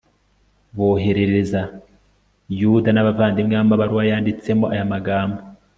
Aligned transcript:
boherereza 0.77 1.61
yuda 2.59 2.89
n'abavandimwe 2.93 3.53
be 3.55 3.59
amabaruwa 3.63 4.01
yanditsemo 4.11 4.65
aya 4.73 4.85
magambo 4.93 5.37